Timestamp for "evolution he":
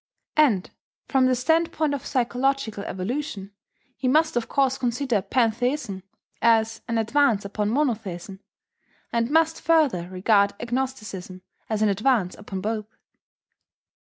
2.85-4.07